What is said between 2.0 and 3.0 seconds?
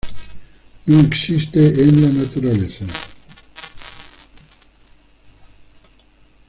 la naturaleza.